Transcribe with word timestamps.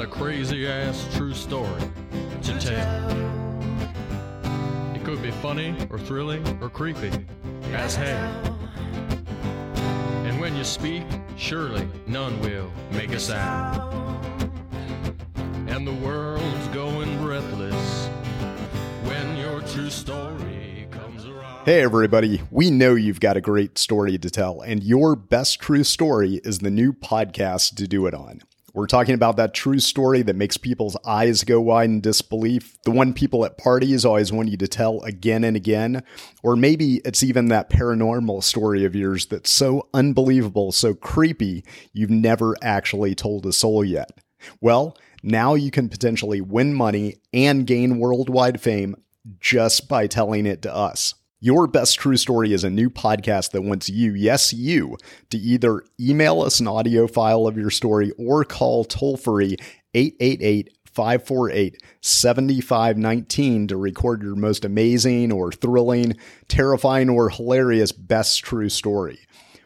got 0.00 0.08
a 0.08 0.12
crazy 0.12 0.66
ass 0.66 1.06
true 1.14 1.34
story 1.34 1.82
to 2.42 2.58
tell. 2.58 3.10
It 4.94 5.04
could 5.04 5.22
be 5.22 5.30
funny 5.30 5.76
or 5.90 5.98
thrilling 5.98 6.42
or 6.62 6.70
creepy 6.70 7.10
as 7.74 7.96
hell. 7.96 8.58
And 10.24 10.40
when 10.40 10.56
you 10.56 10.64
speak, 10.64 11.02
surely 11.36 11.86
none 12.06 12.40
will 12.40 12.72
make 12.92 13.12
a 13.12 13.20
sound. 13.20 14.50
And 15.68 15.86
the 15.86 15.94
world's 16.06 16.68
going 16.68 17.18
breathless 17.18 18.06
when 19.04 19.36
your 19.36 19.60
true 19.62 19.90
story 19.90 20.88
comes 20.90 21.26
around. 21.26 21.66
Hey, 21.66 21.82
everybody. 21.82 22.40
We 22.50 22.70
know 22.70 22.94
you've 22.94 23.20
got 23.20 23.36
a 23.36 23.42
great 23.42 23.76
story 23.76 24.16
to 24.16 24.30
tell, 24.30 24.62
and 24.62 24.82
your 24.82 25.14
best 25.14 25.60
true 25.60 25.84
story 25.84 26.40
is 26.42 26.60
the 26.60 26.70
new 26.70 26.94
podcast 26.94 27.74
to 27.76 27.86
do 27.86 28.06
it 28.06 28.14
on. 28.14 28.40
We're 28.72 28.86
talking 28.86 29.14
about 29.14 29.36
that 29.36 29.54
true 29.54 29.80
story 29.80 30.22
that 30.22 30.36
makes 30.36 30.56
people's 30.56 30.96
eyes 31.04 31.42
go 31.44 31.60
wide 31.60 31.90
in 31.90 32.00
disbelief, 32.00 32.76
the 32.84 32.90
one 32.90 33.12
people 33.12 33.44
at 33.44 33.58
parties 33.58 34.04
always 34.04 34.32
want 34.32 34.48
you 34.48 34.56
to 34.58 34.68
tell 34.68 35.00
again 35.02 35.44
and 35.44 35.56
again. 35.56 36.02
Or 36.42 36.56
maybe 36.56 37.00
it's 37.04 37.22
even 37.22 37.48
that 37.48 37.70
paranormal 37.70 38.42
story 38.44 38.84
of 38.84 38.94
yours 38.94 39.26
that's 39.26 39.50
so 39.50 39.88
unbelievable, 39.92 40.72
so 40.72 40.94
creepy, 40.94 41.64
you've 41.92 42.10
never 42.10 42.56
actually 42.62 43.14
told 43.14 43.44
a 43.46 43.52
soul 43.52 43.84
yet. 43.84 44.10
Well, 44.60 44.96
now 45.22 45.54
you 45.54 45.70
can 45.70 45.88
potentially 45.88 46.40
win 46.40 46.72
money 46.72 47.16
and 47.32 47.66
gain 47.66 47.98
worldwide 47.98 48.60
fame 48.60 48.96
just 49.38 49.88
by 49.88 50.06
telling 50.06 50.46
it 50.46 50.62
to 50.62 50.74
us. 50.74 51.14
Your 51.42 51.66
Best 51.66 51.98
True 51.98 52.18
Story 52.18 52.52
is 52.52 52.64
a 52.64 52.70
new 52.70 52.90
podcast 52.90 53.52
that 53.52 53.62
wants 53.62 53.88
you, 53.88 54.12
yes, 54.12 54.52
you, 54.52 54.98
to 55.30 55.38
either 55.38 55.82
email 55.98 56.42
us 56.42 56.60
an 56.60 56.68
audio 56.68 57.06
file 57.06 57.46
of 57.46 57.56
your 57.56 57.70
story 57.70 58.12
or 58.18 58.44
call 58.44 58.84
toll 58.84 59.16
free 59.16 59.56
888 59.94 60.76
548 60.84 61.82
7519 62.02 63.68
to 63.68 63.76
record 63.78 64.22
your 64.22 64.36
most 64.36 64.66
amazing 64.66 65.32
or 65.32 65.50
thrilling, 65.50 66.14
terrifying, 66.46 67.08
or 67.08 67.30
hilarious 67.30 67.90
best 67.90 68.44
true 68.44 68.68
story. 68.68 69.20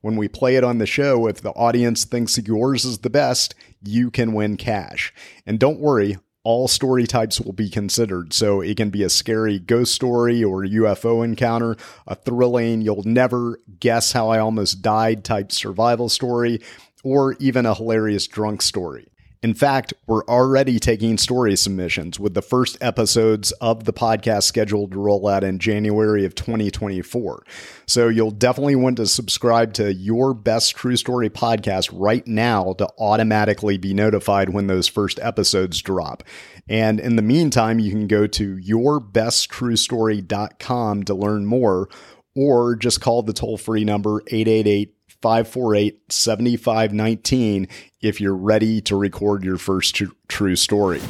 When 0.00 0.16
we 0.16 0.26
play 0.26 0.56
it 0.56 0.64
on 0.64 0.78
the 0.78 0.86
show, 0.86 1.28
if 1.28 1.40
the 1.40 1.50
audience 1.50 2.04
thinks 2.04 2.36
yours 2.36 2.84
is 2.84 2.98
the 2.98 3.10
best, 3.10 3.54
you 3.84 4.10
can 4.10 4.32
win 4.32 4.56
cash. 4.56 5.14
And 5.46 5.60
don't 5.60 5.78
worry, 5.78 6.18
all 6.42 6.68
story 6.68 7.06
types 7.06 7.40
will 7.40 7.52
be 7.52 7.68
considered. 7.68 8.32
So 8.32 8.60
it 8.60 8.76
can 8.76 8.90
be 8.90 9.02
a 9.02 9.10
scary 9.10 9.58
ghost 9.58 9.94
story 9.94 10.42
or 10.42 10.62
UFO 10.62 11.24
encounter, 11.24 11.76
a 12.06 12.14
thrilling, 12.14 12.80
you'll 12.80 13.02
never 13.04 13.58
guess 13.78 14.12
how 14.12 14.28
I 14.28 14.38
almost 14.38 14.82
died 14.82 15.24
type 15.24 15.52
survival 15.52 16.08
story, 16.08 16.60
or 17.04 17.34
even 17.34 17.66
a 17.66 17.74
hilarious 17.74 18.26
drunk 18.26 18.62
story. 18.62 19.09
In 19.42 19.54
fact, 19.54 19.94
we're 20.06 20.26
already 20.26 20.78
taking 20.78 21.16
story 21.16 21.56
submissions 21.56 22.20
with 22.20 22.34
the 22.34 22.42
first 22.42 22.76
episodes 22.82 23.52
of 23.52 23.84
the 23.84 23.92
podcast 23.92 24.42
scheduled 24.42 24.92
to 24.92 24.98
roll 24.98 25.26
out 25.26 25.42
in 25.42 25.58
January 25.58 26.26
of 26.26 26.34
2024. 26.34 27.42
So 27.86 28.08
you'll 28.08 28.32
definitely 28.32 28.76
want 28.76 28.98
to 28.98 29.06
subscribe 29.06 29.72
to 29.74 29.94
your 29.94 30.34
best 30.34 30.76
true 30.76 30.96
story 30.96 31.30
podcast 31.30 31.88
right 31.90 32.26
now 32.26 32.74
to 32.74 32.86
automatically 32.98 33.78
be 33.78 33.94
notified 33.94 34.50
when 34.50 34.66
those 34.66 34.88
first 34.88 35.18
episodes 35.22 35.80
drop. 35.80 36.22
And 36.68 37.00
in 37.00 37.16
the 37.16 37.22
meantime, 37.22 37.78
you 37.78 37.90
can 37.90 38.08
go 38.08 38.26
to 38.26 38.56
yourbesttruestory.com 38.56 41.04
to 41.04 41.14
learn 41.14 41.46
more 41.46 41.88
or 42.36 42.76
just 42.76 43.00
call 43.00 43.22
the 43.22 43.32
toll 43.32 43.56
free 43.56 43.84
number 43.84 44.20
888 44.26 44.94
548 45.22 46.12
7519 46.12 47.68
if 48.00 48.20
you're 48.20 48.34
ready 48.34 48.80
to 48.82 48.96
record 48.96 49.44
your 49.44 49.58
first 49.58 49.94
tr- 49.94 50.04
true 50.28 50.56
story. 50.56 51.00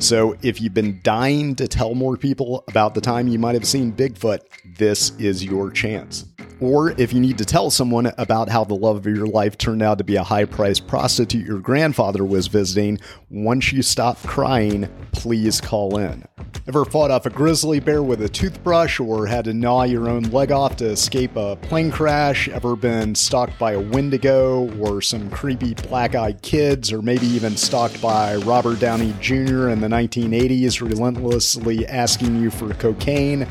So, 0.00 0.36
if 0.42 0.60
you've 0.60 0.74
been 0.74 1.00
dying 1.04 1.54
to 1.54 1.68
tell 1.68 1.94
more 1.94 2.16
people 2.16 2.64
about 2.68 2.94
the 2.94 3.00
time 3.00 3.28
you 3.28 3.38
might 3.38 3.54
have 3.54 3.64
seen 3.64 3.92
Bigfoot, 3.92 4.40
this 4.76 5.10
is 5.18 5.44
your 5.44 5.70
chance. 5.70 6.26
Or 6.60 6.90
if 7.00 7.12
you 7.12 7.20
need 7.20 7.38
to 7.38 7.44
tell 7.44 7.70
someone 7.70 8.12
about 8.18 8.48
how 8.48 8.64
the 8.64 8.74
love 8.74 8.96
of 8.96 9.06
your 9.06 9.26
life 9.26 9.56
turned 9.56 9.82
out 9.82 9.98
to 9.98 10.04
be 10.04 10.16
a 10.16 10.24
high 10.24 10.46
priced 10.46 10.86
prostitute 10.88 11.46
your 11.46 11.60
grandfather 11.60 12.24
was 12.24 12.48
visiting, 12.48 12.98
once 13.30 13.72
you 13.72 13.82
stop 13.82 14.20
crying, 14.22 14.88
please 15.12 15.60
call 15.60 15.96
in. 15.98 16.24
Ever 16.66 16.84
fought 16.84 17.10
off 17.10 17.26
a 17.26 17.30
grizzly 17.30 17.78
bear 17.78 18.02
with 18.02 18.22
a 18.22 18.28
toothbrush 18.28 18.98
or 18.98 19.26
had 19.26 19.44
to 19.44 19.52
gnaw 19.52 19.82
your 19.82 20.08
own 20.08 20.22
leg 20.24 20.50
off 20.50 20.76
to 20.76 20.86
escape 20.86 21.36
a 21.36 21.56
plane 21.56 21.90
crash? 21.90 22.48
Ever 22.48 22.74
been 22.74 23.14
stalked 23.14 23.58
by 23.58 23.72
a 23.72 23.80
wendigo 23.80 24.74
or 24.78 25.02
some 25.02 25.28
creepy 25.30 25.74
black 25.74 26.14
eyed 26.14 26.40
kids, 26.40 26.90
or 26.90 27.02
maybe 27.02 27.26
even 27.26 27.56
stalked 27.56 28.00
by 28.00 28.36
Robert 28.36 28.80
Downey 28.80 29.14
Jr. 29.20 29.68
in 29.68 29.80
the 29.80 29.88
1980s, 29.88 30.80
relentlessly 30.80 31.86
asking 31.86 32.40
you 32.40 32.50
for 32.50 32.72
cocaine? 32.74 33.46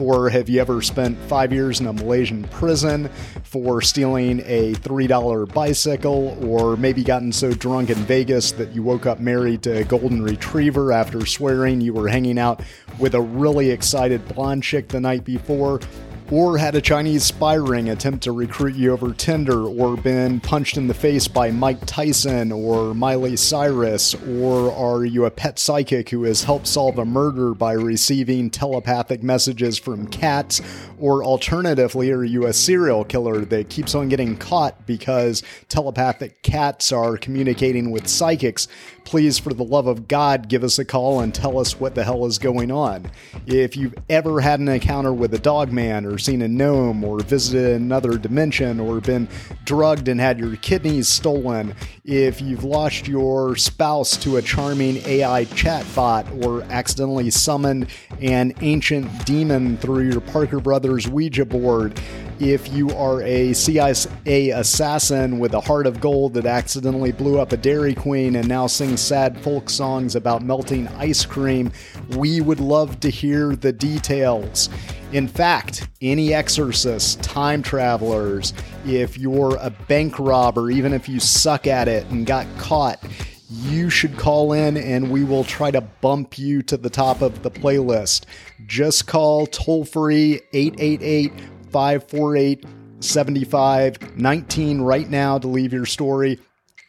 Or 0.00 0.28
have 0.28 0.48
you 0.48 0.60
ever 0.60 0.80
spent 0.82 1.18
five 1.22 1.52
years 1.52 1.80
in 1.80 1.86
a 1.86 1.92
Malaysian 1.92 2.44
prison 2.44 3.08
for 3.42 3.82
stealing 3.82 4.40
a 4.44 4.74
$3 4.74 5.52
bicycle? 5.52 6.38
Or 6.46 6.76
maybe 6.76 7.02
gotten 7.02 7.32
so 7.32 7.52
drunk 7.52 7.90
in 7.90 7.96
Vegas 7.96 8.52
that 8.52 8.74
you 8.74 8.82
woke 8.82 9.06
up 9.06 9.20
married 9.20 9.62
to 9.62 9.78
a 9.78 9.84
golden 9.84 10.22
retriever 10.22 10.92
after 10.92 11.26
swearing 11.26 11.80
you 11.80 11.92
were 11.92 12.08
hanging 12.08 12.38
out 12.38 12.62
with 12.98 13.14
a 13.14 13.20
really 13.20 13.70
excited 13.70 14.26
blonde 14.28 14.62
chick 14.62 14.88
the 14.88 15.00
night 15.00 15.24
before? 15.24 15.80
Or 16.30 16.58
had 16.58 16.74
a 16.74 16.80
Chinese 16.80 17.24
spy 17.24 17.54
ring 17.54 17.88
attempt 17.88 18.24
to 18.24 18.32
recruit 18.32 18.74
you 18.74 18.92
over 18.92 19.12
Tinder, 19.12 19.64
or 19.64 19.96
been 19.96 20.40
punched 20.40 20.76
in 20.76 20.86
the 20.86 20.94
face 20.94 21.26
by 21.26 21.50
Mike 21.50 21.84
Tyson 21.86 22.52
or 22.52 22.94
Miley 22.94 23.36
Cyrus, 23.36 24.14
or 24.14 24.72
are 24.72 25.04
you 25.04 25.24
a 25.24 25.30
pet 25.30 25.58
psychic 25.58 26.10
who 26.10 26.24
has 26.24 26.44
helped 26.44 26.66
solve 26.66 26.98
a 26.98 27.04
murder 27.04 27.54
by 27.54 27.72
receiving 27.72 28.50
telepathic 28.50 29.22
messages 29.22 29.78
from 29.78 30.06
cats, 30.08 30.60
or 30.98 31.24
alternatively, 31.24 32.10
are 32.10 32.24
you 32.24 32.46
a 32.46 32.52
serial 32.52 33.04
killer 33.04 33.44
that 33.44 33.70
keeps 33.70 33.94
on 33.94 34.08
getting 34.08 34.36
caught 34.36 34.86
because 34.86 35.42
telepathic 35.68 36.42
cats 36.42 36.92
are 36.92 37.16
communicating 37.16 37.90
with 37.90 38.08
psychics? 38.08 38.68
Please, 39.04 39.38
for 39.38 39.54
the 39.54 39.64
love 39.64 39.86
of 39.86 40.06
God, 40.06 40.48
give 40.48 40.62
us 40.62 40.78
a 40.78 40.84
call 40.84 41.20
and 41.20 41.34
tell 41.34 41.58
us 41.58 41.80
what 41.80 41.94
the 41.94 42.04
hell 42.04 42.26
is 42.26 42.38
going 42.38 42.70
on. 42.70 43.10
If 43.46 43.74
you've 43.76 43.94
ever 44.10 44.40
had 44.40 44.60
an 44.60 44.68
encounter 44.68 45.14
with 45.14 45.32
a 45.32 45.38
dog 45.38 45.72
man 45.72 46.04
or 46.04 46.17
seen 46.18 46.42
a 46.42 46.48
gnome 46.48 47.04
or 47.04 47.20
visited 47.20 47.80
another 47.80 48.18
dimension 48.18 48.80
or 48.80 49.00
been 49.00 49.28
drugged 49.64 50.08
and 50.08 50.20
had 50.20 50.38
your 50.38 50.56
kidneys 50.56 51.08
stolen, 51.08 51.74
if 52.04 52.40
you've 52.40 52.64
lost 52.64 53.06
your 53.08 53.56
spouse 53.56 54.16
to 54.18 54.36
a 54.36 54.42
charming 54.42 54.96
AI 55.06 55.44
chatbot 55.46 56.44
or 56.44 56.62
accidentally 56.70 57.30
summoned 57.30 57.88
an 58.20 58.52
ancient 58.60 59.24
demon 59.24 59.76
through 59.78 60.08
your 60.08 60.20
Parker 60.20 60.60
Brothers 60.60 61.08
Ouija 61.08 61.44
board, 61.44 62.00
if 62.40 62.72
you 62.72 62.90
are 62.90 63.20
a 63.22 63.52
CIA 63.52 64.50
assassin 64.50 65.40
with 65.40 65.54
a 65.54 65.60
heart 65.60 65.86
of 65.86 66.00
gold 66.00 66.34
that 66.34 66.46
accidentally 66.46 67.10
blew 67.10 67.40
up 67.40 67.52
a 67.52 67.56
Dairy 67.56 67.94
Queen 67.94 68.36
and 68.36 68.46
now 68.46 68.66
sings 68.68 69.00
sad 69.00 69.40
folk 69.40 69.68
songs 69.68 70.14
about 70.14 70.42
melting 70.42 70.86
ice 70.88 71.26
cream, 71.26 71.72
we 72.16 72.40
would 72.40 72.60
love 72.60 73.00
to 73.00 73.10
hear 73.10 73.56
the 73.56 73.72
details. 73.72 74.68
In 75.12 75.26
fact, 75.26 75.88
any 76.02 76.34
exorcists, 76.34 77.14
time 77.16 77.62
travelers, 77.62 78.52
if 78.84 79.16
you're 79.16 79.56
a 79.56 79.70
bank 79.70 80.18
robber, 80.18 80.70
even 80.70 80.92
if 80.92 81.08
you 81.08 81.18
suck 81.18 81.66
at 81.66 81.88
it 81.88 82.04
and 82.06 82.26
got 82.26 82.46
caught, 82.58 83.02
you 83.48 83.88
should 83.88 84.18
call 84.18 84.52
in 84.52 84.76
and 84.76 85.10
we 85.10 85.24
will 85.24 85.44
try 85.44 85.70
to 85.70 85.80
bump 85.80 86.38
you 86.38 86.60
to 86.62 86.76
the 86.76 86.90
top 86.90 87.22
of 87.22 87.42
the 87.42 87.50
playlist. 87.50 88.24
Just 88.66 89.06
call 89.06 89.46
toll 89.46 89.86
free 89.86 90.42
888 90.52 91.32
548 91.70 92.66
7519 93.00 94.80
right 94.82 95.08
now 95.08 95.38
to 95.38 95.48
leave 95.48 95.72
your 95.72 95.86
story 95.86 96.38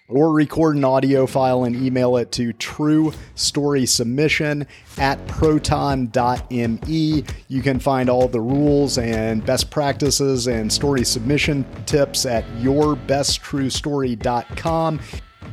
or 0.10 0.34
record 0.34 0.76
an 0.76 0.84
audio 0.84 1.28
file 1.28 1.64
and 1.64 1.76
email 1.76 2.18
it 2.18 2.32
to 2.34 2.52
true 2.54 3.14
story 3.36 3.86
submission 3.86 4.66
at 4.98 5.28
proton.me. 5.28 7.24
You 7.48 7.62
can 7.62 7.80
find 7.80 8.10
all 8.10 8.28
the 8.28 8.42
rules 8.42 8.98
and 8.98 9.46
best 9.46 9.70
practices 9.70 10.48
and 10.48 10.74
story 10.74 11.06
submission 11.06 11.64
tips 11.86 12.26
at 12.26 12.44
yourbesttruestory.com. 12.58 15.00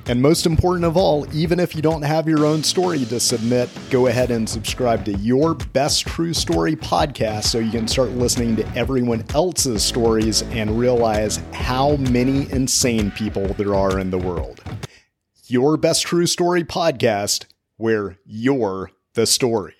And 0.09 0.23
most 0.23 0.47
important 0.47 0.85
of 0.85 0.97
all, 0.97 1.27
even 1.35 1.59
if 1.59 1.75
you 1.75 1.83
don't 1.83 2.03
have 2.03 2.29
your 2.29 2.47
own 2.47 2.63
story 2.63 3.05
to 3.07 3.19
submit, 3.19 3.69
go 3.91 4.07
ahead 4.07 4.31
and 4.31 4.49
subscribe 4.49 5.05
to 5.07 5.13
Your 5.15 5.55
Best 5.55 6.07
True 6.07 6.33
Story 6.33 6.77
podcast 6.77 7.45
so 7.45 7.59
you 7.59 7.73
can 7.73 7.89
start 7.89 8.11
listening 8.11 8.55
to 8.55 8.67
everyone 8.77 9.25
else's 9.35 9.83
stories 9.83 10.43
and 10.43 10.79
realize 10.79 11.39
how 11.53 11.97
many 11.97 12.49
insane 12.53 13.11
people 13.11 13.49
there 13.55 13.75
are 13.75 13.99
in 13.99 14.11
the 14.11 14.19
world. 14.19 14.63
Your 15.49 15.77
Best 15.77 16.05
True 16.05 16.27
Story 16.27 16.63
podcast, 16.63 17.47
where 17.77 18.17
you're 18.25 18.93
the 19.15 19.27
story. 19.27 19.75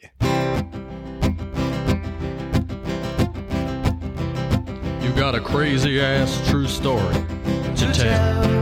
You've 5.03 5.17
got 5.17 5.37
a 5.37 5.41
crazy 5.41 6.01
ass 6.01 6.51
true 6.51 6.67
story 6.67 7.15
to 7.77 7.93
tell. 7.95 8.56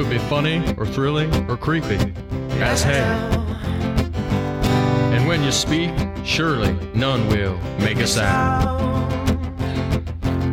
Could 0.00 0.08
be 0.08 0.18
funny 0.30 0.64
or 0.78 0.86
thrilling 0.86 1.30
or 1.50 1.58
creepy 1.58 1.98
as 2.52 2.82
hell. 2.82 3.38
And 5.12 5.28
when 5.28 5.42
you 5.42 5.52
speak, 5.52 5.90
surely 6.24 6.72
none 6.94 7.28
will 7.28 7.58
make 7.80 7.98
a 7.98 8.06
sound. 8.06 8.80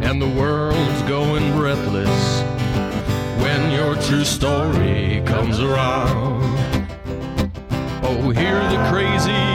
And 0.04 0.22
the 0.22 0.28
world's 0.28 1.02
going 1.04 1.50
breathless 1.54 2.42
when 3.42 3.72
your 3.72 3.96
true 4.02 4.26
story 4.26 5.24
comes 5.26 5.62
around. 5.62 6.44
Oh, 8.04 8.30
hear 8.32 8.60
the 8.70 8.90
crazy 8.92 9.47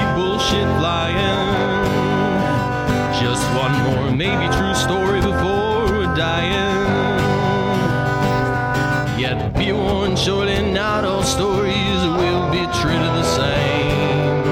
be 9.65 9.71
warned, 9.71 10.19
surely 10.19 10.61
not 10.73 11.05
all 11.05 11.23
stories 11.23 12.01
will 12.19 12.51
be 12.51 12.65
treated 12.81 13.13
the 13.21 13.23
same. 13.23 14.45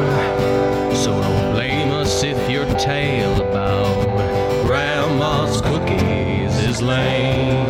So 0.95 1.11
don't 1.21 1.53
blame 1.53 1.91
us 1.91 2.23
if 2.23 2.39
your 2.49 2.67
tale 2.79 3.35
about 3.43 4.07
grandma's 4.67 5.61
cookies 5.63 6.55
is 6.69 6.81
lame. 6.81 7.67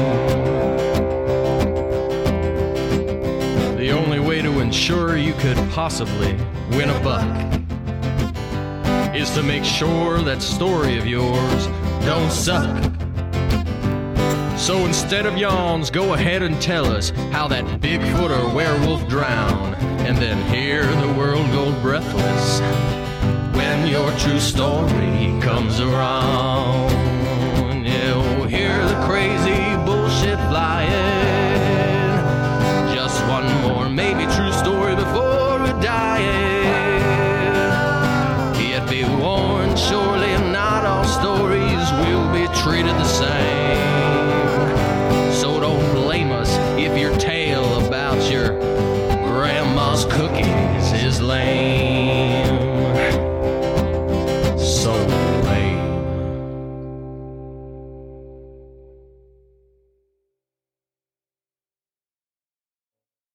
The 3.79 3.91
only 3.93 4.21
way 4.21 4.43
to 4.43 4.61
ensure 4.61 5.17
you 5.17 5.33
could 5.35 5.57
possibly 5.71 6.35
win 6.73 6.91
a 6.91 7.01
buck 7.01 7.37
is 9.15 9.31
to 9.31 9.43
make 9.43 9.65
sure 9.65 10.19
that 10.19 10.43
story 10.43 10.99
of 10.99 11.07
yours 11.07 11.67
don't 12.05 12.31
suck. 12.31 13.10
So 14.61 14.85
instead 14.85 15.25
of 15.25 15.39
yawns, 15.39 15.91
go 15.91 16.13
ahead 16.13 16.43
and 16.43 16.61
tell 16.61 16.85
us 16.85 17.11
how 17.33 17.49
that 17.49 17.65
Bigfoot 17.81 18.31
or 18.31 18.55
werewolf 18.55 19.09
drowned, 19.09 19.75
and 20.07 20.19
then 20.19 20.37
hear 20.53 20.85
the 20.85 21.15
world 21.15 21.51
go 21.51 21.73
breathless 21.81 22.61
when 23.57 23.89
your 23.89 24.13
true 24.19 24.39
story 24.39 25.41
comes 25.41 25.81
around. 25.81 26.91
You'll 27.87 28.47
hear 28.47 28.85
the 28.87 29.03
crazy 29.07 29.70